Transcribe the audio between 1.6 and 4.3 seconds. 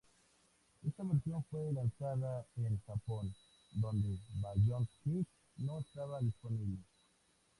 lanzada en Japón, donde